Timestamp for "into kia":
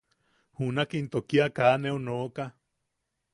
0.99-1.47